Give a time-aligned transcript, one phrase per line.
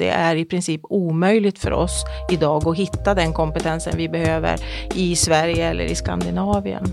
[0.00, 4.56] det är i princip omöjligt för oss idag att hitta den kompetensen vi behöver
[4.94, 6.84] i Sverige eller i Skandinavien.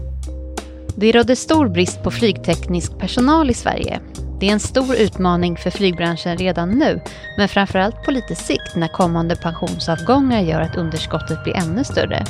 [0.96, 4.00] Det råder stor brist på flygteknisk personal i Sverige.
[4.40, 7.02] Det är en stor utmaning för flygbranschen redan nu,
[7.38, 12.26] men framförallt på lite sikt när kommande pensionsavgångar gör att underskottet blir ännu större.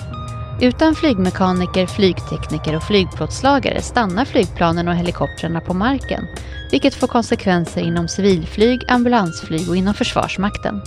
[0.61, 6.27] Utan flygmekaniker, flygtekniker och flygplåtslagare stannar flygplanen och helikoptrarna på marken,
[6.71, 10.81] vilket får konsekvenser inom civilflyg, ambulansflyg och inom Försvarsmakten.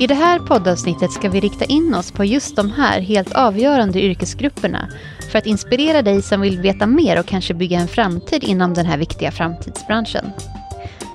[0.00, 4.02] I det här poddavsnittet ska vi rikta in oss på just de här helt avgörande
[4.02, 4.88] yrkesgrupperna
[5.30, 8.86] för att inspirera dig som vill veta mer och kanske bygga en framtid inom den
[8.86, 10.30] här viktiga framtidsbranschen.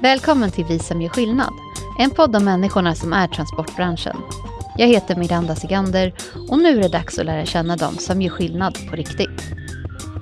[0.02, 1.54] Välkommen till Vi som gör skillnad,
[2.00, 4.18] en podd om människorna som är transportbranschen.
[4.80, 6.14] Jag heter Miranda Sigander
[6.50, 9.42] och nu är det dags att lära känna dem som gör skillnad på riktigt.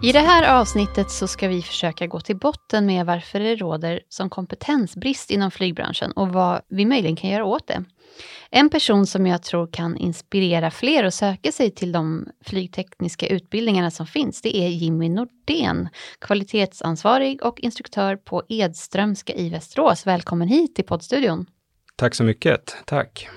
[0.03, 4.01] I det här avsnittet så ska vi försöka gå till botten med varför det råder
[4.09, 7.83] som kompetensbrist inom flygbranschen och vad vi möjligen kan göra åt det.
[8.49, 13.91] En person som jag tror kan inspirera fler att söka sig till de flygtekniska utbildningarna
[13.91, 20.07] som finns, det är Jimmy Nordén, kvalitetsansvarig och instruktör på Edströmska i Västerås.
[20.07, 21.45] Välkommen hit till poddstudion.
[21.95, 23.29] Tack så mycket, tack.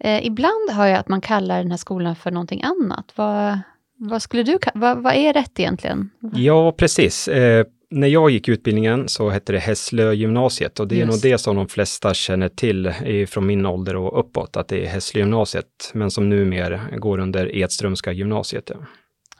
[0.00, 3.12] Eh, ibland hör jag att man kallar den här skolan för någonting annat.
[3.14, 3.58] Vad,
[3.96, 6.10] vad skulle du, vad, vad är rätt egentligen?
[6.34, 7.28] Ja, precis.
[7.28, 11.24] Eh, när jag gick utbildningen så hette det Hässlö gymnasiet och det är Just.
[11.24, 12.92] nog det som de flesta känner till
[13.28, 17.56] från min ålder och uppåt, att det är Hässlö gymnasiet, men som numera går under
[17.56, 18.70] Edströmska gymnasiet.
[18.74, 18.76] Ja.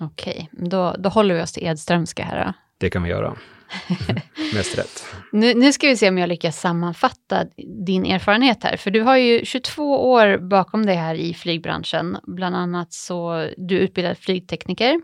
[0.00, 2.52] Okej, då, då håller vi oss till Edströmska här då.
[2.78, 3.36] Det kan vi göra.
[4.54, 5.04] Mest rätt.
[5.32, 7.44] Nu, nu, ska vi se om jag lyckas sammanfatta
[7.86, 8.76] din erfarenhet här.
[8.76, 12.18] För du har ju 22 år bakom dig här i flygbranschen.
[12.22, 15.00] Bland annat så du utbildad flygtekniker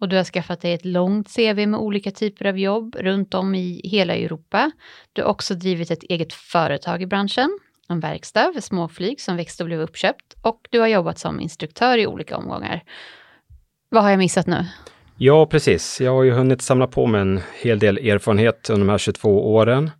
[0.00, 3.54] och du har skaffat dig ett långt CV med olika typer av jobb runt om
[3.54, 4.70] i hela Europa.
[5.12, 7.58] Du har också drivit ett eget företag i branschen,
[7.88, 11.98] en verkstad för småflyg som växte och blev uppköpt och du har jobbat som instruktör
[11.98, 12.82] i olika omgångar.
[13.88, 14.66] Vad har jag missat nu?
[15.16, 16.00] Ja, precis.
[16.00, 19.54] Jag har ju hunnit samla på mig en hel del erfarenhet under de här 22
[19.54, 19.90] åren.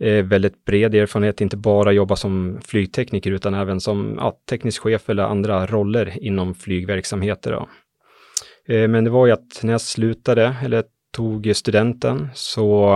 [0.00, 5.10] Eh, väldigt bred erfarenhet, inte bara jobba som flygtekniker utan även som ja, teknisk chef
[5.10, 7.66] eller andra roller inom flygverksamheter.
[8.68, 12.92] Eh, men det var ju att när jag slutade, eller tog studenten, så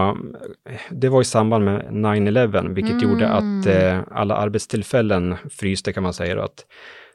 [0.71, 3.11] eh, det var i samband med 9-11, vilket mm.
[3.11, 6.35] gjorde att eh, alla arbetstillfällen fryste kan man säga.
[6.35, 6.67] Då, att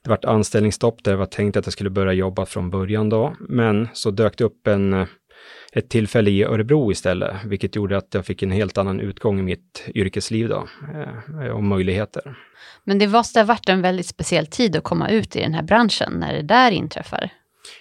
[0.05, 3.09] det var ett anställningsstopp där det var tänkt att jag skulle börja jobba från början
[3.09, 5.05] då, men så dök det upp en,
[5.73, 9.43] ett tillfälle i Örebro istället, vilket gjorde att jag fick en helt annan utgång i
[9.43, 10.67] mitt yrkesliv då,
[11.43, 12.37] eh, och möjligheter.
[12.83, 15.63] Men det måste ha varit en väldigt speciell tid att komma ut i den här
[15.63, 17.29] branschen när det där inträffar?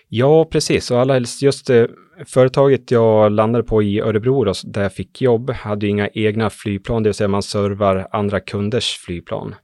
[0.09, 0.91] Ja, precis.
[0.91, 1.85] Och allra helst just eh,
[2.27, 7.03] företaget jag landade på i Örebro, då, där jag fick jobb, hade inga egna flygplan,
[7.03, 9.55] det vill säga man servar andra kunders flygplan.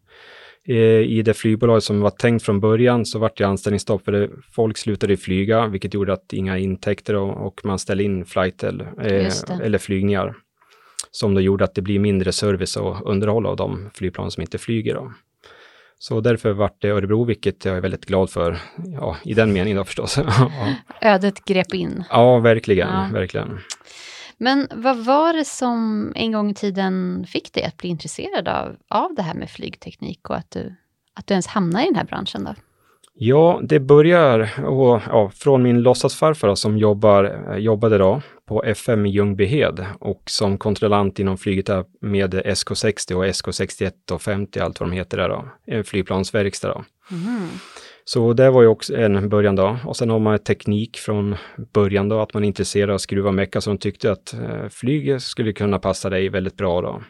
[0.68, 4.30] Eh, I det flygbolag som var tänkt från början så vart det anställningsstopp för det,
[4.52, 8.84] folk slutade flyga, vilket gjorde att inga intäkter och, och man ställde in flight eller,
[9.06, 9.32] eh,
[9.62, 10.34] eller flygningar.
[11.10, 14.58] Som då gjorde att det blir mindre service och underhåll av de flygplan som inte
[14.58, 14.94] flyger.
[14.94, 15.12] Då.
[15.98, 18.58] Så därför vart det Örebro, vilket jag är väldigt glad för,
[18.94, 20.18] ja, i den meningen då förstås.
[20.26, 20.50] ja.
[21.00, 22.04] Ödet grep in.
[22.10, 23.08] Ja, verkligen, ja.
[23.12, 23.58] verkligen.
[24.42, 28.76] Men vad var det som en gång i tiden fick dig att bli intresserad av,
[28.88, 30.74] av det här med flygteknik och att du,
[31.14, 32.44] att du ens hamnade i den här branschen?
[32.44, 32.54] Då?
[33.14, 39.10] Ja, det börjar och, ja, från min låtsasfarfar som jobbar, jobbade då på FM i
[39.10, 41.68] Ljungbyhed och som kontrollant inom flyget
[42.00, 46.84] med SK60 och SK61 och 50, allt vad de heter där då, en flygplansverkstad då.
[47.10, 47.48] Mm.
[48.04, 49.78] Så det var ju också en början då.
[49.84, 51.36] Och sen har man teknik från
[51.72, 54.68] början då, att man är intresserad av att skruva mecka, så de tyckte att eh,
[54.70, 57.02] flyget skulle kunna passa dig väldigt bra då.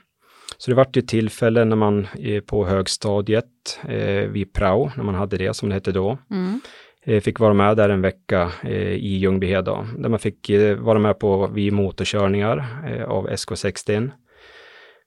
[0.59, 5.15] Så det vart ju tillfällen när man eh, på högstadiet eh, vid prao, när man
[5.15, 6.61] hade det som det hette då, mm.
[7.05, 10.77] eh, fick vara med där en vecka eh, i Ljungbyhed då, där man fick eh,
[10.77, 12.67] vara med på vid motorkörningar
[13.09, 14.11] av SK60.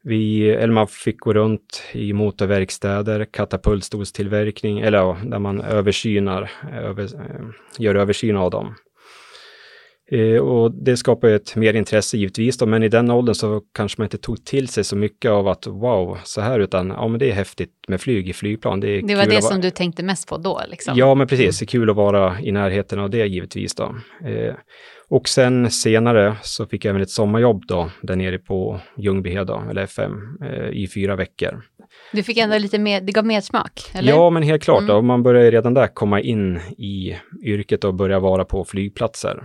[0.05, 7.09] Vi, eller man fick gå runt i motorverkstäder, katapultstolstillverkning, eller ja, där man översynar, över,
[7.77, 8.75] gör översyn av dem.
[10.11, 13.61] Eh, och det skapar ju ett mer intresse givetvis då, men i den åldern så
[13.73, 17.07] kanske man inte tog till sig så mycket av att wow, så här, utan ja,
[17.07, 18.79] men det är häftigt med flyg i flygplan.
[18.79, 20.61] Det, det var det som du tänkte mest på då?
[20.67, 20.97] Liksom.
[20.97, 21.59] Ja, men precis.
[21.59, 23.95] Det är kul att vara i närheten av det givetvis då.
[24.25, 24.53] Eh,
[25.13, 29.81] och sen senare så fick jag även ett sommarjobb då, där nere på Ljungbyhed eller
[29.83, 30.11] FM,
[30.41, 31.61] eh, i fyra veckor.
[32.11, 33.91] Du fick ändå lite mer, det gav medsmak?
[33.93, 34.09] Eller?
[34.09, 34.81] Ja, men helt klart.
[34.81, 34.95] Mm.
[34.95, 35.01] Då.
[35.01, 39.43] Man börjar redan där komma in i yrket och börja vara på flygplatser.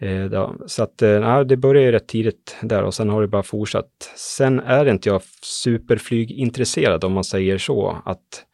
[0.00, 3.42] Eh, så att eh, det började ju rätt tidigt där och sen har det bara
[3.42, 4.12] fortsatt.
[4.16, 8.44] Sen är inte jag superflygintresserad om man säger så, att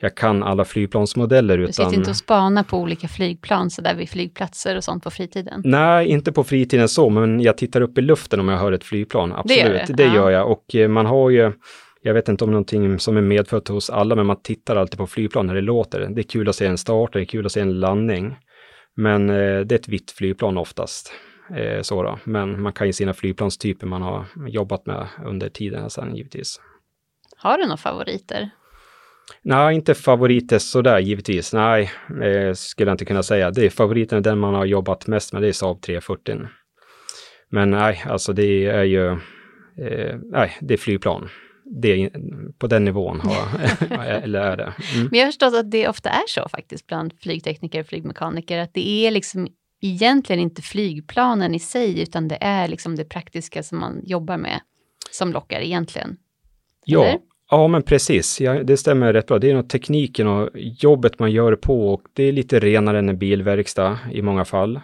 [0.00, 1.58] jag kan alla flygplansmodeller.
[1.58, 1.66] Utan...
[1.66, 5.10] Du sitter inte och spanar på olika flygplan så där vid flygplatser och sånt på
[5.10, 5.62] fritiden?
[5.64, 8.84] Nej, inte på fritiden så, men jag tittar upp i luften om jag hör ett
[8.84, 9.32] flygplan.
[9.32, 9.92] Absolut, det gör, det.
[9.92, 10.50] Det gör jag.
[10.50, 11.52] Och eh, man har ju
[12.06, 15.06] jag vet inte om någonting som är medfött hos alla, men man tittar alltid på
[15.06, 16.00] flygplan när det låter.
[16.00, 18.36] Det är kul att se en start, det är kul att se en landning.
[18.96, 21.12] Men eh, det är ett vitt flygplan oftast.
[21.56, 22.18] Eh, så då.
[22.24, 26.60] Men man kan ju sina flygplanstyper man har jobbat med under tiden sen givetvis.
[27.36, 28.50] Har du några favoriter?
[29.42, 31.52] Nej, inte favoriter sådär givetvis.
[31.52, 31.90] Nej,
[32.22, 33.50] eh, skulle jag inte kunna säga.
[33.50, 36.38] Det är favoriten, den man har jobbat mest med, det är Saab 340.
[37.50, 39.10] Men nej, alltså det är ju,
[39.78, 41.28] eh, nej, det är flygplan
[41.64, 42.10] det,
[42.58, 43.60] på den nivån har,
[44.04, 44.74] eller är det.
[44.94, 45.08] Mm.
[45.10, 48.74] Men jag har förstått att det ofta är så faktiskt bland flygtekniker och flygmekaniker, att
[48.74, 49.48] det är liksom
[49.80, 54.60] egentligen inte flygplanen i sig, utan det är liksom det praktiska som man jobbar med
[55.10, 56.16] som lockar egentligen.
[56.84, 57.18] Ja,
[57.50, 58.40] ja men precis.
[58.40, 59.38] Ja, det stämmer rätt bra.
[59.38, 63.08] Det är nog tekniken och jobbet man gör på och det är lite renare än
[63.08, 64.80] en bilverkstad i många fall.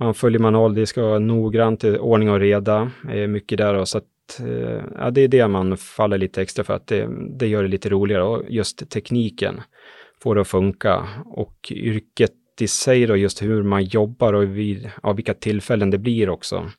[0.00, 2.90] Man följer manual, det ska vara noggrant, ordning och reda,
[3.28, 3.74] mycket där.
[3.74, 7.08] Och så att eh, ja, det är det man faller lite extra för att det,
[7.38, 9.60] det gör det lite roligare och just tekniken
[10.22, 14.90] får det att funka och yrket i sig då, just hur man jobbar och vid,
[15.02, 16.70] ja, vilka tillfällen det blir också.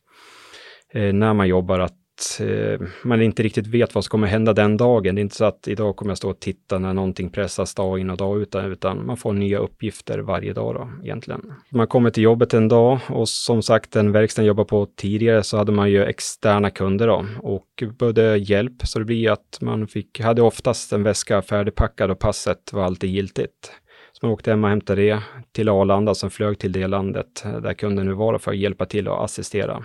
[0.93, 1.97] Eh, när man jobbar, att
[2.39, 5.15] eh, man inte riktigt vet vad som kommer hända den dagen.
[5.15, 7.99] Det är inte så att idag kommer jag stå och titta när någonting pressas dag
[7.99, 11.53] in och dag ut, utan man får nya uppgifter varje dag då egentligen.
[11.71, 15.43] Man kommer till jobbet en dag och som sagt den verkstaden jag jobbar på tidigare
[15.43, 19.87] så hade man ju externa kunder då och behövde hjälp så det blir att man
[19.87, 23.71] fick, hade oftast en väska färdigpackad och passet var alltid giltigt.
[24.11, 25.19] Så man åkte hem och hämtade det
[25.51, 29.07] till Arlanda som flög till det landet där kunden nu var för att hjälpa till
[29.07, 29.83] och assistera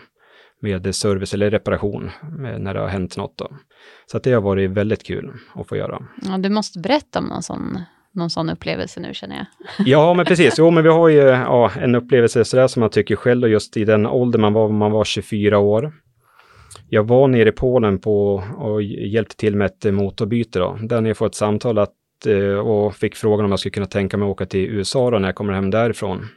[0.61, 2.11] med service eller reparation
[2.59, 3.39] när det har hänt något.
[3.39, 3.49] Då.
[4.07, 6.03] Så att det har varit väldigt kul att få göra.
[6.23, 7.81] Ja, du måste berätta om någon sån,
[8.13, 9.47] någon sån upplevelse nu känner jag.
[9.87, 10.55] Ja, men precis.
[10.59, 13.77] Jo, men vi har ju ja, en upplevelse sådär som man tycker själv och just
[13.77, 15.93] i den ålder man var, man var 24 år.
[16.89, 21.17] Jag var nere i Polen på och hjälpte till med ett motorbyte då, där jag
[21.17, 21.93] får ett samtal att,
[22.27, 25.19] eh, och fick frågan om jag skulle kunna tänka mig att åka till USA då
[25.19, 26.29] när jag kommer hem därifrån.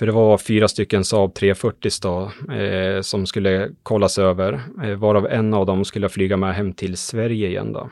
[0.00, 5.26] För det var fyra stycken Saab 340 då, eh, som skulle kollas över, eh, varav
[5.26, 7.90] en av dem skulle flyga med hem till Sverige igen då.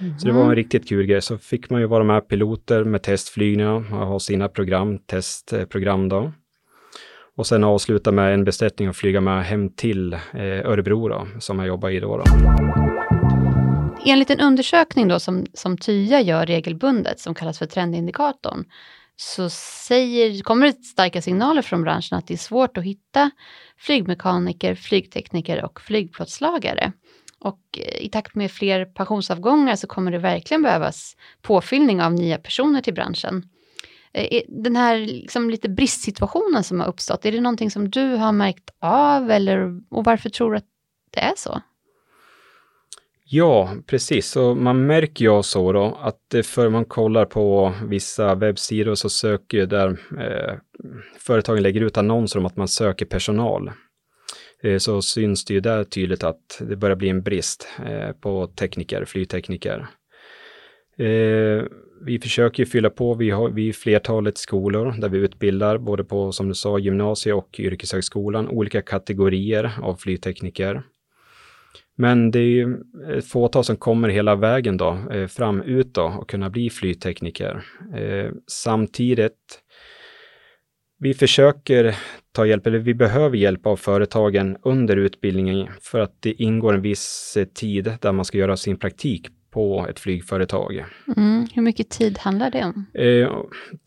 [0.00, 0.18] Mm.
[0.18, 1.22] Så det var en riktigt kul grej.
[1.22, 6.32] Så fick man ju vara med piloter med testflygningar och ha sina program, testprogram då.
[7.36, 10.20] Och sen avsluta med en besättning och flyga med hem till eh,
[10.70, 12.16] Örebro då, som jag jobbar i då.
[12.16, 12.24] då.
[14.06, 18.64] Enligt en undersökning då som, som TYA gör regelbundet, som kallas för trendindikatorn,
[19.22, 23.30] så säger, kommer det starka signaler från branschen att det är svårt att hitta
[23.76, 26.92] flygmekaniker, flygtekniker och flygplåtslagare.
[27.38, 32.38] Och eh, i takt med fler pensionsavgångar så kommer det verkligen behövas påfyllning av nya
[32.38, 33.48] personer till branschen.
[34.12, 38.32] Eh, den här liksom lite bristsituationen som har uppstått, är det någonting som du har
[38.32, 40.68] märkt av eller, och varför tror du att
[41.10, 41.60] det är så?
[43.34, 44.26] Ja, precis.
[44.26, 49.58] Så man märker ju så då att för man kollar på vissa webbsidor så söker
[49.58, 49.88] ju där
[50.18, 50.54] eh,
[51.18, 53.70] företagen lägger ut annonser om att man söker personal.
[54.62, 58.46] Eh, så syns det ju där tydligt att det börjar bli en brist eh, på
[58.46, 59.86] tekniker, flygtekniker.
[60.98, 61.64] Eh,
[62.06, 66.48] vi försöker fylla på, vi har vi flertalet skolor där vi utbildar både på, som
[66.48, 70.82] du sa, gymnasie och yrkeshögskolan, olika kategorier av flygtekniker.
[71.96, 72.76] Men det är ju
[73.08, 76.70] eh, ett fåtal som kommer hela vägen då, eh, fram ut då och kunna bli
[76.70, 77.64] flygtekniker.
[77.96, 79.62] Eh, samtidigt,
[80.98, 81.96] vi försöker
[82.32, 86.82] ta hjälp, eller vi behöver hjälp av företagen under utbildningen för att det ingår en
[86.82, 90.84] viss tid där man ska göra sin praktik på ett flygföretag.
[91.16, 91.46] Mm.
[91.54, 92.86] Hur mycket tid handlar det om?
[92.94, 93.30] Eh,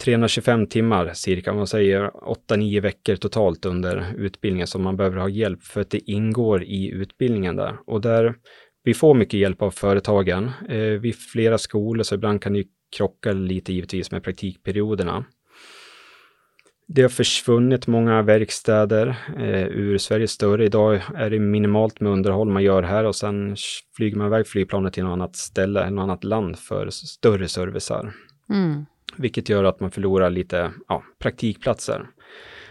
[0.03, 2.12] 325 timmar cirka, man säger
[2.50, 6.89] 8-9 veckor totalt under utbildningen som man behöver ha hjälp för att det ingår i
[6.91, 7.77] utbildningen där.
[7.86, 8.36] Och där
[8.84, 10.51] vi får mycket hjälp av företagen.
[10.69, 12.63] Eh, vid flera skolor, så ibland kan det
[12.98, 15.25] krocka lite givetvis med praktikperioderna.
[16.88, 20.65] Det har försvunnit många verkstäder eh, ur Sverige större.
[20.65, 23.56] Idag är det minimalt med underhåll man gör här och sen
[23.96, 28.13] flyger man iväg flygplanet till något annat ställe, eller något annat land för större servicer.
[28.50, 28.86] Mm.
[29.18, 32.08] Vilket gör att man förlorar lite ja, praktikplatser.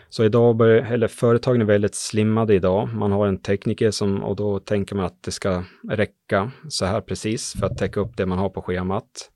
[0.09, 2.89] Så idag börjar, eller företagen är väldigt slimmade idag.
[2.95, 7.01] Man har en tekniker som, och då tänker man att det ska räcka så här
[7.01, 9.31] precis för att täcka upp det man har på schemat.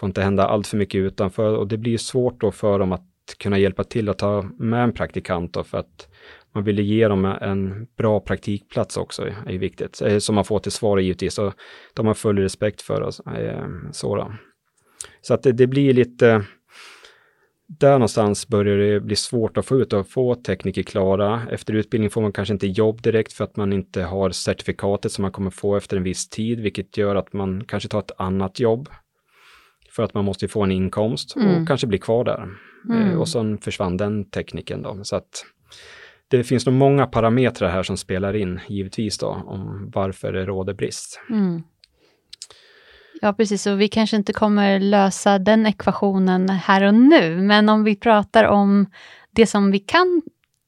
[0.00, 3.09] Får inte hända allt för mycket utanför och det blir svårt då för dem att
[3.38, 6.08] kunna hjälpa till att ta med en praktikant då, för att
[6.54, 10.02] man ville ge dem en bra praktikplats också, är viktigt.
[10.02, 11.54] Eh, som man får till svar givetvis, och
[11.94, 13.20] de har full respekt för oss.
[13.20, 14.32] Eh, så,
[15.20, 16.44] så att det, det, blir lite,
[17.66, 21.42] där någonstans börjar det bli svårt att få ut och få tekniker klara.
[21.50, 25.22] Efter utbildning får man kanske inte jobb direkt för att man inte har certifikatet som
[25.22, 28.60] man kommer få efter en viss tid, vilket gör att man kanske tar ett annat
[28.60, 28.88] jobb.
[29.90, 31.62] För att man måste få en inkomst mm.
[31.62, 32.48] och kanske bli kvar där.
[32.88, 33.18] Eh, mm.
[33.18, 35.04] Och sen försvann den tekniken då.
[35.04, 35.44] Så att
[36.28, 40.74] det finns nog många parametrar här som spelar in, givetvis då, om varför det råder
[40.74, 41.20] brist.
[41.30, 41.62] Mm.
[43.20, 43.66] Ja, precis.
[43.66, 48.44] Och vi kanske inte kommer lösa den ekvationen här och nu, men om vi pratar
[48.44, 48.86] om
[49.30, 50.22] det som vi kan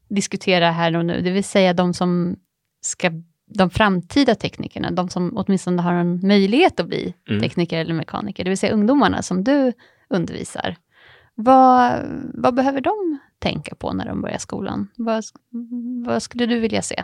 [0.09, 2.37] diskutera här och nu, det vill säga de som
[2.81, 3.11] ska
[3.55, 7.43] de framtida teknikerna, de som åtminstone har en möjlighet att bli mm.
[7.43, 9.73] tekniker eller mekaniker, det vill säga ungdomarna som du
[10.09, 10.77] undervisar.
[11.45, 12.03] Vad,
[12.35, 14.89] vad behöver de tänka på när de börjar skolan?
[14.97, 15.25] Vad,
[16.07, 17.03] vad skulle du vilja se?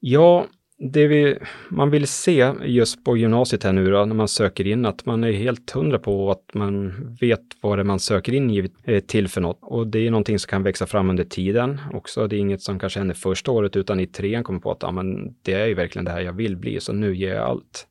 [0.00, 0.46] Ja,
[0.78, 4.86] det vi, man vill se just på gymnasiet här nu då, när man söker in,
[4.86, 8.70] att man är helt hundra på att man vet vad det är man söker in
[8.84, 9.58] eh, till för något.
[9.62, 12.26] Och det är någonting som kan växa fram under tiden också.
[12.26, 14.90] Det är inget som kanske händer första året, utan i trean kommer på att ja,
[14.90, 17.86] men det är ju verkligen det här jag vill bli, så nu ger jag allt.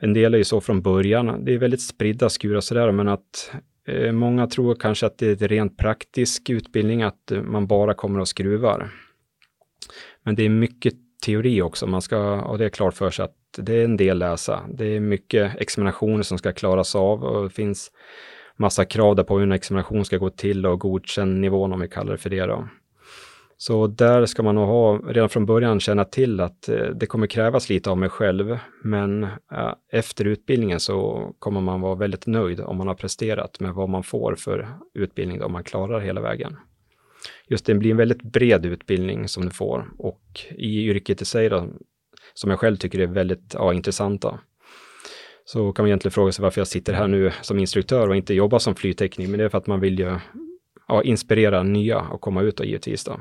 [0.00, 1.44] En del är ju så från början.
[1.44, 3.52] Det är väldigt spridda skurar sådär, men att
[3.90, 7.94] Eh, många tror kanske att det är en rent praktisk utbildning, att eh, man bara
[7.94, 8.90] kommer och skruvar.
[10.22, 10.94] Men det är mycket
[11.24, 11.86] teori också.
[11.86, 14.60] Man ska ha det klart för sig att det är en del läsa.
[14.74, 17.90] Det är mycket examinationer som ska klaras av och det finns
[18.56, 21.88] massa krav där på hur en examination ska gå till och godkänd nivån om vi
[21.88, 22.68] kallar det för det då.
[23.62, 27.26] Så där ska man nog ha, redan från början känna till att eh, det kommer
[27.26, 32.60] krävas lite av mig själv, men eh, efter utbildningen så kommer man vara väldigt nöjd
[32.60, 36.20] om man har presterat med vad man får för utbildning då, om man klarar hela
[36.20, 36.56] vägen
[37.46, 41.48] just det blir en väldigt bred utbildning som du får och i yrket i sig
[41.48, 41.68] då,
[42.34, 44.40] som jag själv tycker är väldigt ja, intressanta.
[45.44, 48.34] Så kan man egentligen fråga sig varför jag sitter här nu som instruktör och inte
[48.34, 50.18] jobbar som flygtekniker, men det är för att man vill ju
[50.88, 53.20] ja, inspirera nya och komma ut och givetvis då.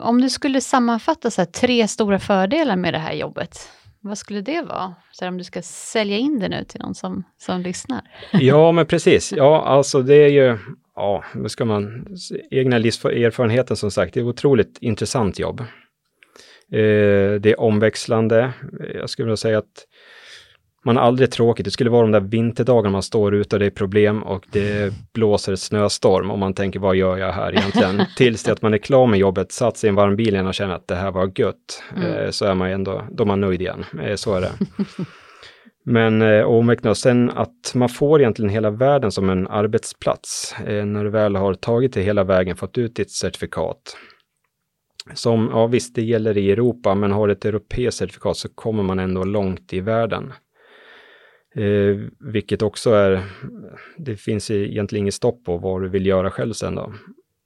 [0.00, 4.40] Om du skulle sammanfatta så här, tre stora fördelar med det här jobbet, vad skulle
[4.40, 4.94] det vara?
[5.12, 8.00] Så här, om du ska sälja in det nu till någon som, som lyssnar.
[8.32, 9.32] Ja, men precis.
[9.32, 10.58] Ja, alltså det är ju
[10.96, 12.06] ja, vad ska man,
[12.50, 15.60] egna livserfarenheten som sagt, det är ett otroligt intressant jobb.
[16.72, 18.52] Eh, det är omväxlande.
[18.94, 19.86] Jag skulle vilja säga att
[20.86, 21.64] man har aldrig tråkigt.
[21.64, 24.94] Det skulle vara de där vinterdagarna man står ute och det är problem och det
[25.14, 28.02] blåser snöstorm och man tänker vad gör jag här egentligen?
[28.16, 30.46] Tills det att man är klar med jobbet, satt sig i en varm bil igen
[30.46, 31.82] och känner att det här var gött.
[31.96, 32.12] Mm.
[32.12, 33.84] Eh, så är man ändå, då är man nöjd igen.
[34.02, 34.52] Eh, så är det.
[35.84, 41.04] Men eh, omväxling sen att man får egentligen hela världen som en arbetsplats eh, när
[41.04, 43.96] du väl har tagit det hela vägen, fått ut ditt certifikat.
[45.14, 48.98] Som, ja visst, det gäller i Europa, men har ett europeiskt certifikat så kommer man
[48.98, 50.32] ändå långt i världen.
[51.56, 53.22] Eh, vilket också är,
[53.96, 56.92] det finns egentligen inget stopp på vad du vill göra själv sen då.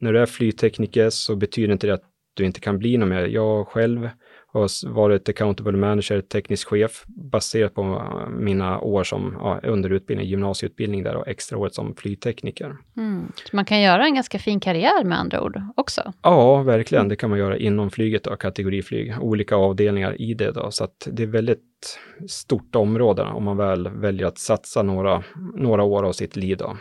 [0.01, 3.27] När du är flygtekniker så betyder inte det att du inte kan bli något mer.
[3.27, 4.09] Jag själv
[4.53, 11.03] har varit accountable manager, teknisk chef, baserat på äh, mina år som ja, underutbildning, gymnasieutbildning
[11.03, 12.77] där och extra året som flygtekniker.
[12.97, 13.33] Mm.
[13.53, 16.13] Man kan göra en ganska fin karriär med andra ord också?
[16.23, 17.09] Ja, verkligen.
[17.09, 20.53] Det kan man göra inom flyget, då, kategoriflyg, olika avdelningar i det.
[20.53, 25.23] Då, så att det är väldigt stort område om man väl väljer att satsa några,
[25.55, 26.57] några år av sitt liv.
[26.57, 26.77] Då.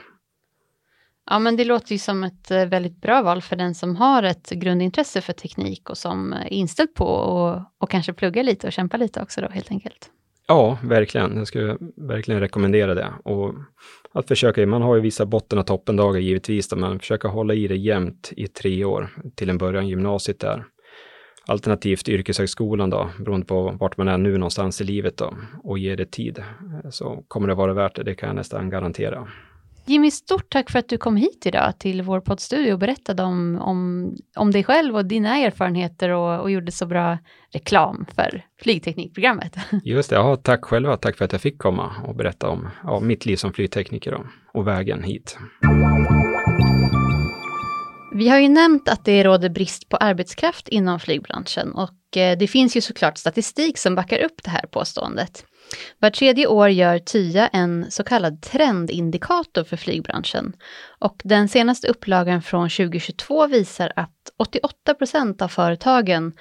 [1.30, 4.24] Ja, men det låter ju som ett eh, väldigt bra val för den som har
[4.24, 8.68] ett grundintresse för teknik och som eh, är inställd på och, och kanske plugga lite
[8.68, 10.10] och kämpa lite också då helt enkelt.
[10.48, 11.38] Ja, verkligen.
[11.38, 13.14] Jag skulle verkligen rekommendera det.
[13.24, 13.54] Och
[14.14, 17.78] att försöka, man har ju vissa botten och toppendagar givetvis, men försöka hålla i det
[17.78, 20.66] jämnt i tre år, till en början gymnasiet där.
[21.48, 25.34] Alternativt yrkeshögskolan då, beroende på vart man är nu någonstans i livet då,
[25.64, 28.70] och ge det tid, eh, så kommer det vara värt det, det kan jag nästan
[28.70, 29.28] garantera.
[29.89, 33.62] Jimmy, stort tack för att du kom hit idag till vår poddstudio och berättade om,
[33.62, 37.17] om, om dig själv och dina erfarenheter och, och gjorde så bra
[37.53, 39.55] reklam för flygteknikprogrammet.
[39.84, 40.98] Just det, ja, tack själva.
[40.98, 44.25] Tack för att jag fick komma och berätta om ja, mitt liv som flygtekniker och,
[44.53, 45.38] och vägen hit.
[48.13, 52.48] Vi har ju nämnt att det råder brist på arbetskraft inom flygbranschen och eh, det
[52.48, 55.46] finns ju såklart statistik som backar upp det här påståendet.
[56.00, 60.54] Var tredje år gör TYA en så kallad trendindikator för flygbranschen.
[61.00, 66.34] Och den senaste upplagan från 2022 visar att 88 procent av företagen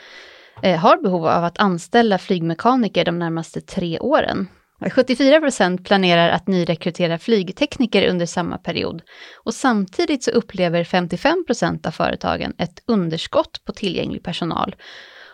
[0.62, 4.48] eh, har behov av att anställa flygmekaniker de närmaste tre åren.
[4.92, 9.02] 74 procent planerar att nyrekrytera flygtekniker under samma period
[9.44, 14.76] och samtidigt så upplever 55 procent av företagen ett underskott på tillgänglig personal.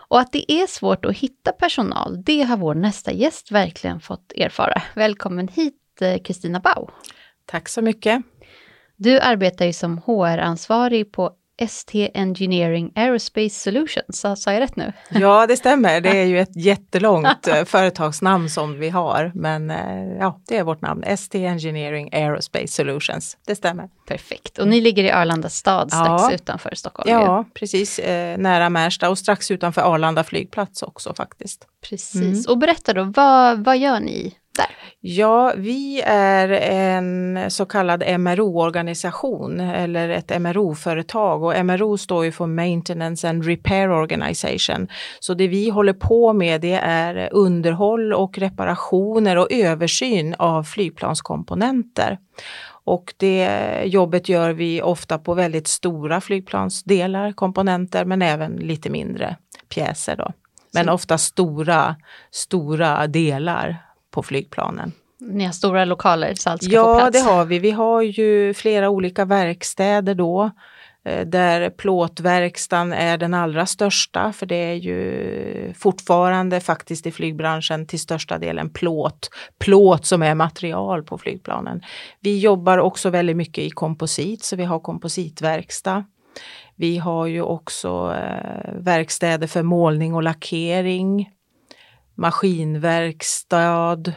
[0.07, 4.33] Och att det är svårt att hitta personal, det har vår nästa gäst verkligen fått
[4.35, 4.81] erfara.
[4.95, 6.89] Välkommen hit eh, Kristina Bau.
[7.45, 8.21] Tack så mycket.
[8.95, 14.93] Du arbetar ju som HR-ansvarig på ST Engineering Aerospace Solutions, sa, sa jag rätt nu?
[15.09, 16.01] Ja, det stämmer.
[16.01, 20.63] Det är ju ett jättelångt eh, företagsnamn som vi har, men eh, ja, det är
[20.63, 21.03] vårt namn.
[21.03, 23.37] ST Engineering Aerospace Solutions.
[23.45, 23.89] Det stämmer.
[24.07, 24.57] Perfekt.
[24.57, 26.31] Och ni ligger i Arlanda stad strax ja.
[26.31, 27.11] utanför Stockholm?
[27.11, 27.99] Ja, precis.
[27.99, 31.67] Eh, nära Märsta och strax utanför Arlanda flygplats också faktiskt.
[31.89, 32.15] Precis.
[32.15, 32.43] Mm.
[32.47, 34.75] Och berätta då, vad, vad gör ni där?
[34.99, 42.45] Ja, vi är en så kallad MRO-organisation eller ett MRO-företag och MRO står ju för
[42.45, 44.87] Maintenance and Repair Organization.
[45.19, 52.17] Så det vi håller på med det är underhåll och reparationer och översyn av flygplanskomponenter.
[52.85, 59.35] Och det jobbet gör vi ofta på väldigt stora flygplansdelar, komponenter, men även lite mindre
[59.69, 60.31] pjäser då.
[60.73, 61.95] Men ofta stora,
[62.31, 63.84] stora delar
[64.15, 64.91] på flygplanen.
[65.19, 67.17] Ni har stora lokaler så allt ska ja, få plats?
[67.17, 67.59] Ja, det har vi.
[67.59, 70.51] Vi har ju flera olika verkstäder då
[71.05, 77.87] eh, där plåtverkstan är den allra största för det är ju fortfarande faktiskt i flygbranschen
[77.87, 79.29] till största delen plåt,
[79.59, 81.81] plåt som är material på flygplanen.
[82.19, 86.05] Vi jobbar också väldigt mycket i komposit så vi har kompositverkstad.
[86.75, 91.29] Vi har ju också eh, verkstäder för målning och lackering
[92.15, 94.13] maskinverkstad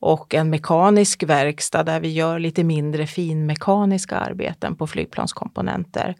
[0.00, 6.14] och en mekanisk verkstad där vi gör lite mindre finmekaniska arbeten på flygplanskomponenter.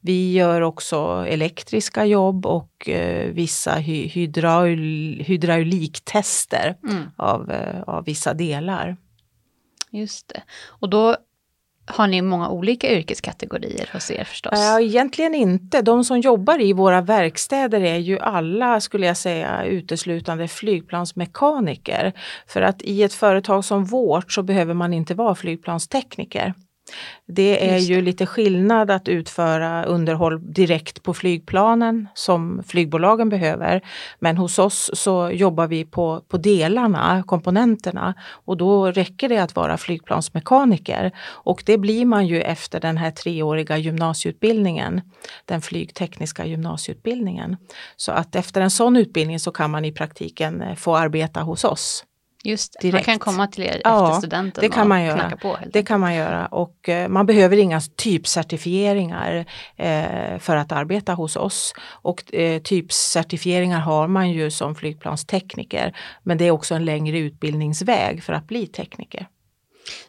[0.00, 7.02] Vi gör också elektriska jobb och eh, vissa hy hydraul hydrauliktester mm.
[7.16, 8.96] av, eh, av vissa delar.
[9.90, 10.42] Just det.
[10.66, 11.16] Och då
[11.86, 14.52] har ni många olika yrkeskategorier hos er förstås?
[14.52, 15.82] Ja, egentligen inte.
[15.82, 22.12] De som jobbar i våra verkstäder är ju alla, skulle jag säga, uteslutande flygplansmekaniker.
[22.46, 26.54] För att i ett företag som vårt så behöver man inte vara flygplanstekniker.
[27.26, 33.80] Det är ju lite skillnad att utföra underhåll direkt på flygplanen som flygbolagen behöver.
[34.18, 39.56] Men hos oss så jobbar vi på, på delarna, komponenterna och då räcker det att
[39.56, 41.12] vara flygplansmekaniker.
[41.26, 45.00] Och det blir man ju efter den här treåriga gymnasieutbildningen,
[45.44, 47.56] den flygtekniska gymnasieutbildningen.
[47.96, 51.64] Så att efter en sån utbildning så kan man i praktiken eh, få arbeta hos
[51.64, 52.04] oss.
[52.46, 55.18] Just det, man kan komma till er ja, efter studenten det kan och man göra.
[55.18, 55.58] knacka på.
[55.72, 61.36] det kan man göra och eh, man behöver inga typcertifieringar eh, för att arbeta hos
[61.36, 61.74] oss.
[62.02, 68.22] Och eh, typcertifieringar har man ju som flygplanstekniker men det är också en längre utbildningsväg
[68.22, 69.28] för att bli tekniker.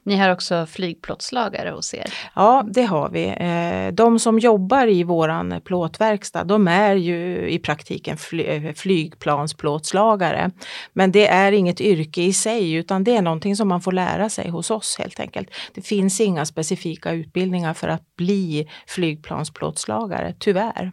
[0.04, 2.14] Ni har också flygplåtslagare hos er?
[2.36, 3.26] Ja, det har vi.
[3.26, 10.52] Eh, de som jobbar i våran plåtverkstad, de är ju i praktiken eh, flygplansplåtslagare.
[10.94, 14.30] Men det är inget yrke i sig utan det är någonting som man får lära
[14.30, 15.50] sig hos oss helt enkelt.
[15.74, 20.92] Det finns inga specifika utbildningar för att bli flygplansplåtslagare, tyvärr.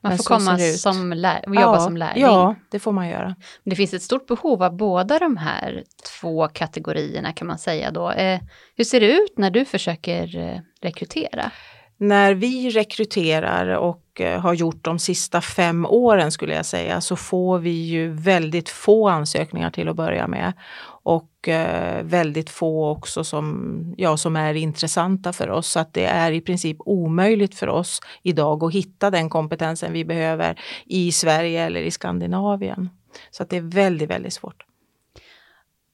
[0.00, 2.22] Man får komma som lär, och jobba ja, som lärling.
[2.22, 3.36] Ja, det får man göra.
[3.64, 5.84] Det finns ett stort behov av båda de här
[6.20, 8.10] två kategorierna kan man säga då.
[8.10, 8.40] Eh,
[8.76, 11.50] hur ser det ut när du försöker eh, rekrytera?
[11.96, 17.16] När vi rekryterar och eh, har gjort de sista fem åren skulle jag säga så
[17.16, 20.52] får vi ju väldigt få ansökningar till att börja med
[21.40, 25.68] och eh, väldigt få också som, ja, som är intressanta för oss.
[25.68, 30.04] Så att det är i princip omöjligt för oss idag att hitta den kompetensen vi
[30.04, 32.90] behöver i Sverige eller i Skandinavien.
[33.30, 34.64] Så att det är väldigt, väldigt svårt.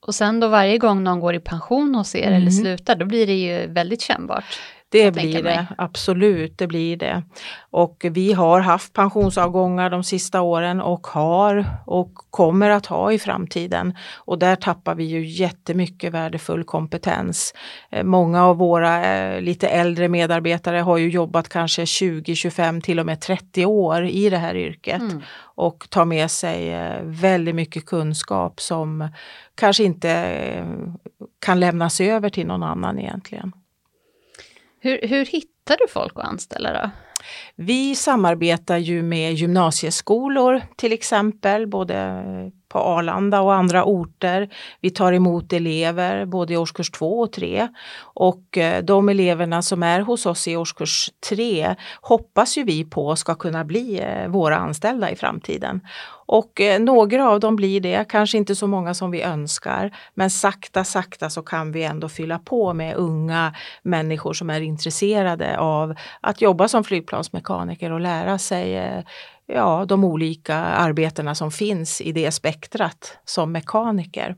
[0.07, 2.35] Och sen då varje gång någon går i pension hos er mm.
[2.35, 4.61] eller slutar, då blir det ju väldigt kännbart.
[5.05, 7.23] Det blir det, absolut, det blir det.
[7.71, 13.19] Och vi har haft pensionsavgångar de sista åren och har och kommer att ha i
[13.19, 13.95] framtiden.
[14.17, 17.55] Och där tappar vi ju jättemycket värdefull kompetens.
[17.91, 23.01] Eh, många av våra eh, lite äldre medarbetare har ju jobbat kanske 20, 25, till
[23.01, 25.01] och med 30 år i det här yrket.
[25.01, 25.23] Mm.
[25.39, 29.09] Och tar med sig eh, väldigt mycket kunskap som
[29.55, 30.67] kanske inte
[31.39, 33.53] kan lämnas över till någon annan egentligen.
[34.87, 36.91] Hur, hur hittar du folk att anställa då?
[37.57, 42.23] Vi samarbetar ju med gymnasieskolor till exempel, både
[42.69, 44.49] på Arlanda och andra orter.
[44.81, 47.69] Vi tar emot elever både i årskurs 2 och 3
[48.03, 53.17] och eh, de eleverna som är hos oss i årskurs 3 hoppas ju vi på
[53.17, 55.81] ska kunna bli eh, våra anställda i framtiden.
[56.27, 59.97] Och eh, några av dem blir det, kanske inte så många som vi önskar.
[60.15, 65.59] Men sakta, sakta så kan vi ändå fylla på med unga människor som är intresserade
[65.59, 69.03] av att jobba som flygplansmekaniker och lära sig eh,
[69.47, 74.37] ja, de olika arbetena som finns i det spektrat som mekaniker.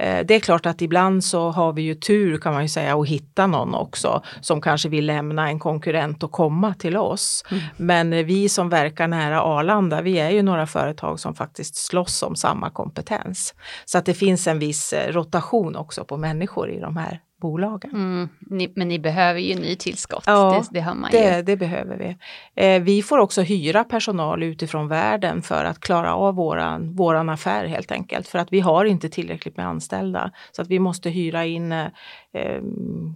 [0.00, 3.00] Eh, det är klart att ibland så har vi ju tur kan man ju säga
[3.00, 7.44] att hitta någon också som kanske vill lämna en konkurrent och komma till oss.
[7.50, 7.62] Mm.
[7.76, 12.36] Men vi som verkar nära Arlanda, vi är ju några företag som faktiskt slåss om
[12.36, 13.54] samma kompetens.
[13.84, 17.90] Så att det finns en viss eh, rotation också på människor i de här bolagen.
[17.90, 21.42] Mm, ni, men ni behöver ju ny tillskott, ja, det, det hör man det, ju.
[21.42, 22.16] det behöver vi.
[22.54, 27.66] Eh, vi får också hyra personal utifrån världen för att klara av våran, våran affär
[27.66, 28.28] helt enkelt.
[28.28, 30.30] För att vi har inte tillräckligt med anställda.
[30.52, 31.86] Så att vi måste hyra in eh,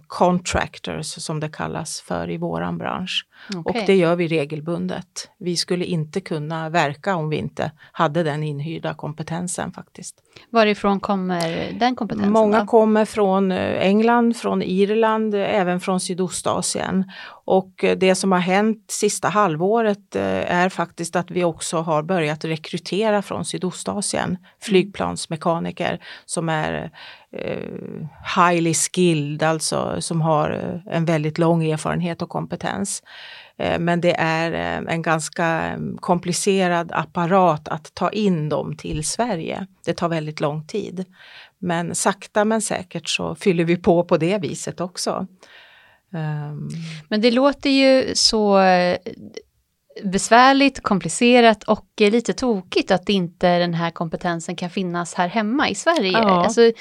[0.07, 3.25] contractors som det kallas för i våran bransch.
[3.49, 3.81] Okay.
[3.81, 5.29] Och det gör vi regelbundet.
[5.37, 10.15] Vi skulle inte kunna verka om vi inte hade den inhyrda kompetensen faktiskt.
[10.49, 12.31] Varifrån kommer den kompetensen?
[12.31, 12.65] Många då?
[12.65, 17.11] kommer från eh, England, från Irland, även från Sydostasien.
[17.45, 22.45] Och det som har hänt sista halvåret eh, är faktiskt att vi också har börjat
[22.45, 26.91] rekrytera från Sydostasien flygplansmekaniker som är
[27.31, 27.69] eh,
[28.37, 33.03] highly skilled, alltså som har eh, en väldigt lång erfarenhet och kompetens.
[33.79, 34.51] Men det är
[34.87, 39.67] en ganska komplicerad apparat att ta in dem till Sverige.
[39.85, 41.05] Det tar väldigt lång tid.
[41.59, 45.27] Men sakta men säkert så fyller vi på på det viset också.
[46.15, 46.69] Um.
[47.09, 48.97] Men det låter ju så eh,
[50.03, 55.75] besvärligt, komplicerat och lite tokigt att inte den här kompetensen kan finnas här hemma i
[55.75, 56.11] Sverige.
[56.11, 56.71] Ja, alltså,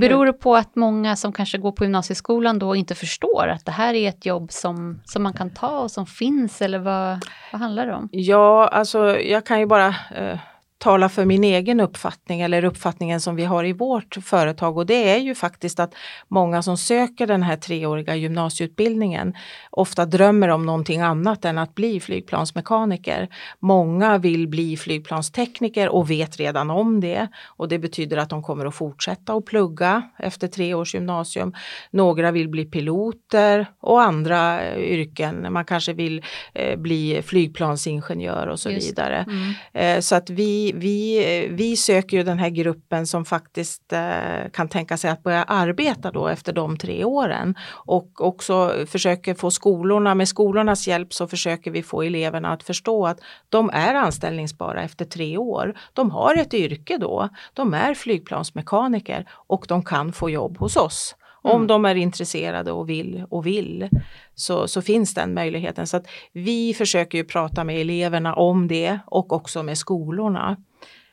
[0.00, 3.72] beror det på att många som kanske går på gymnasieskolan då inte förstår att det
[3.72, 7.60] här är ett jobb som, som man kan ta och som finns eller vad, vad
[7.60, 8.08] handlar det om?
[8.12, 10.38] Ja, alltså jag kan ju bara eh,
[10.82, 15.10] tala för min egen uppfattning eller uppfattningen som vi har i vårt företag och det
[15.10, 15.94] är ju faktiskt att
[16.28, 19.34] många som söker den här treåriga gymnasieutbildningen
[19.70, 23.28] ofta drömmer om någonting annat än att bli flygplansmekaniker.
[23.60, 28.66] Många vill bli flygplanstekniker och vet redan om det och det betyder att de kommer
[28.66, 31.54] att fortsätta att plugga efter tre års gymnasium.
[31.90, 35.52] Några vill bli piloter och andra eh, yrken.
[35.52, 38.88] Man kanske vill eh, bli flygplansingenjör och så Just.
[38.88, 39.26] vidare.
[39.28, 39.54] Mm.
[39.72, 44.68] Eh, så att vi vi, vi, söker ju den här gruppen som faktiskt eh, kan
[44.68, 50.14] tänka sig att börja arbeta då efter de tre åren och också försöker få skolorna,
[50.14, 55.04] med skolornas hjälp så försöker vi få eleverna att förstå att de är anställningsbara efter
[55.04, 55.74] tre år.
[55.92, 61.14] De har ett yrke då, de är flygplansmekaniker och de kan få jobb hos oss.
[61.44, 61.56] Mm.
[61.56, 63.88] Om de är intresserade och vill och vill
[64.34, 65.86] så, så finns den möjligheten.
[65.86, 70.56] Så att vi försöker ju prata med eleverna om det och också med skolorna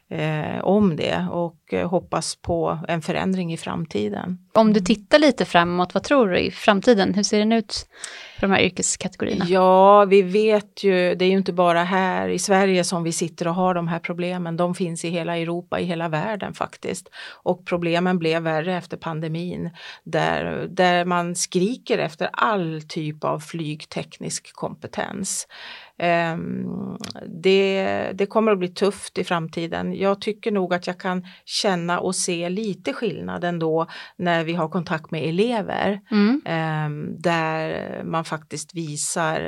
[0.10, 4.38] eh, om det och eh, hoppas på en förändring i framtiden.
[4.54, 7.13] Om du tittar lite framåt, vad tror du i framtiden?
[7.13, 7.88] Hur ser den ut
[8.39, 9.45] för de här yrkeskategorierna?
[9.48, 13.48] Ja, vi vet ju, det är ju inte bara här i Sverige som vi sitter
[13.48, 14.58] och har de här problemen.
[14.58, 17.10] De finns i hela Europa, i hela världen faktiskt.
[17.43, 19.69] Och problemen blev värre efter pandemin
[20.04, 25.48] där, där man skriker efter all typ av flygteknisk kompetens.
[25.99, 29.93] Ehm, det, det kommer att bli tufft i framtiden.
[29.93, 34.69] Jag tycker nog att jag kan känna och se lite skillnad ändå när vi har
[34.69, 35.99] kontakt med elever.
[36.12, 36.41] Mm.
[36.45, 39.39] Ehm, där man faktiskt visar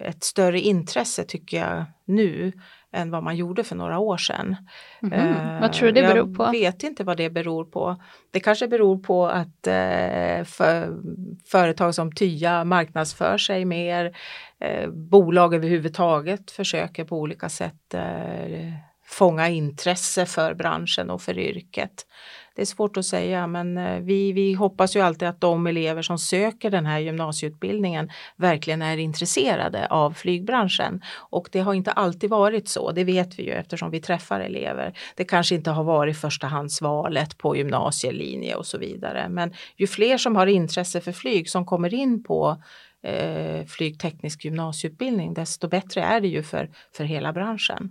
[0.00, 2.52] ett större intresse tycker jag nu
[2.92, 4.56] än vad man gjorde för några år sedan.
[5.02, 5.60] Mm -hmm.
[5.60, 6.44] vad tror du det beror på?
[6.44, 8.02] Jag vet inte vad det beror på.
[8.30, 11.00] Det kanske beror på att eh, för,
[11.46, 14.16] företag som Tya marknadsför sig mer.
[14.60, 18.72] Eh, bolag överhuvudtaget försöker på olika sätt eh,
[19.06, 22.06] fånga intresse för branschen och för yrket
[22.54, 26.02] det är svårt att säga men eh, vi, vi hoppas ju alltid att de elever
[26.02, 31.02] som söker den här gymnasieutbildningen verkligen är intresserade av flygbranschen.
[31.30, 34.98] Och det har inte alltid varit så, det vet vi ju eftersom vi träffar elever.
[35.16, 39.28] Det kanske inte har varit förstahandsvalet på gymnasielinje och så vidare.
[39.28, 42.62] Men ju fler som har intresse för flyg som kommer in på
[43.02, 47.90] eh, flygteknisk gymnasieutbildning desto bättre är det ju för, för hela branschen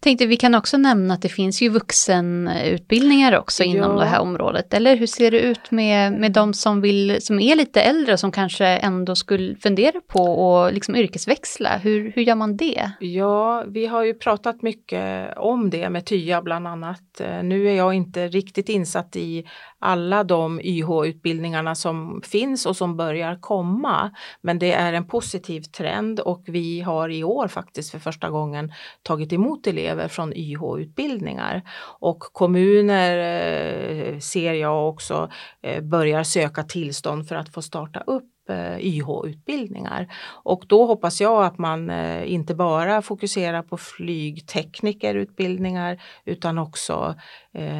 [0.00, 3.98] tänkte vi kan också nämna att det finns ju vuxenutbildningar också inom ja.
[3.98, 4.74] det här området.
[4.74, 8.20] Eller hur ser det ut med, med de som, vill, som är lite äldre och
[8.20, 11.76] som kanske ändå skulle fundera på att liksom yrkesväxla?
[11.76, 12.90] Hur, hur gör man det?
[13.00, 17.20] Ja, vi har ju pratat mycket om det med Tya bland annat.
[17.20, 19.44] Eh, nu är jag inte riktigt insatt i
[19.78, 24.10] alla de YH-utbildningarna som finns och som börjar komma.
[24.40, 28.72] Men det är en positiv trend och vi har i år faktiskt för första gången
[29.02, 31.62] tagit emot elever elever från YH-utbildningar.
[32.00, 35.30] Och kommuner eh, ser jag också
[35.62, 40.12] eh, börjar söka tillstånd för att få starta upp eh, YH-utbildningar.
[40.44, 41.90] Och då hoppas jag att man
[42.24, 47.14] inte bara fokuserar på flygteknikerutbildningar utan också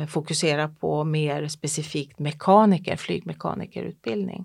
[0.08, 4.44] fokuserar på mer specifikt mekaniker, flygmekanikerutbildning.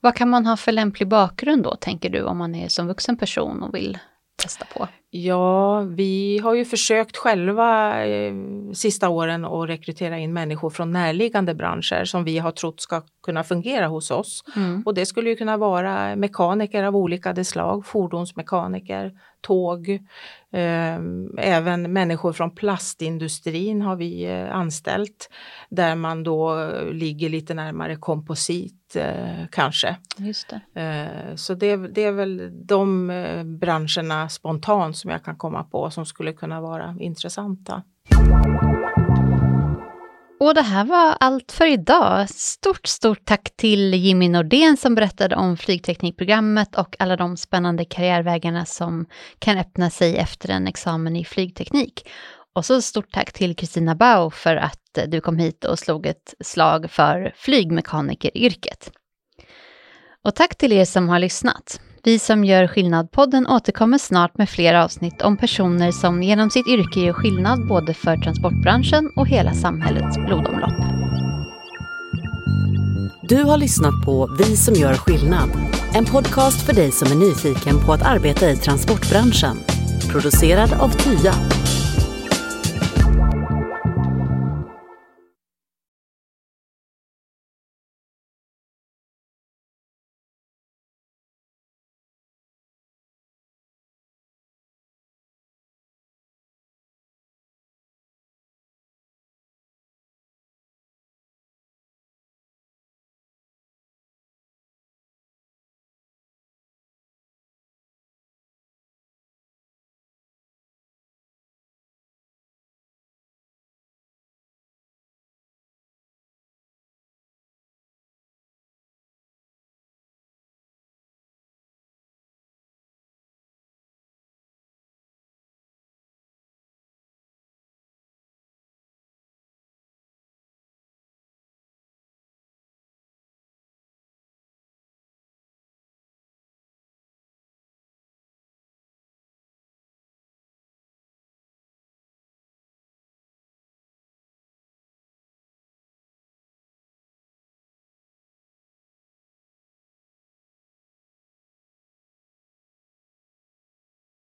[0.00, 3.16] Vad kan man ha för lämplig bakgrund då, tänker du, om man är som vuxen
[3.16, 3.98] person och vill
[4.44, 4.88] testa på?
[5.10, 8.34] Ja, vi har ju försökt själva eh,
[8.72, 13.44] sista åren att rekrytera in människor från närliggande branscher som vi har trott ska kunna
[13.44, 14.44] fungera hos oss.
[14.56, 14.82] Mm.
[14.86, 19.88] Och det skulle ju kunna vara mekaniker av olika slag, fordonsmekaniker, tåg.
[20.52, 20.98] Eh,
[21.38, 25.30] även människor från plastindustrin har vi eh, anställt
[25.68, 29.96] där man då ligger lite närmare komposit eh, kanske.
[30.16, 30.60] Just det.
[31.36, 33.06] Så det, det, är väl de
[33.60, 37.82] branscherna spontant som jag kan komma på som skulle kunna vara intressanta.
[40.44, 42.30] Och det här var allt för idag.
[42.30, 48.64] Stort, stort tack till Jimmy Nordén som berättade om flygteknikprogrammet och alla de spännande karriärvägarna
[48.64, 49.06] som
[49.38, 52.08] kan öppna sig efter en examen i flygteknik.
[52.54, 56.34] Och så stort tack till Kristina Bau för att du kom hit och slog ett
[56.44, 58.90] slag för flygmekanikeryrket.
[60.24, 61.80] Och tack till er som har lyssnat.
[62.02, 67.00] Vi som gör skillnad-podden återkommer snart med fler avsnitt om personer som genom sitt yrke
[67.00, 70.94] gör skillnad både för transportbranschen och hela samhällets blodomlopp.
[73.22, 75.50] Du har lyssnat på Vi som gör skillnad.
[75.94, 79.56] En podcast för dig som är nyfiken på att arbeta i transportbranschen.
[80.12, 81.34] Producerad av TYA.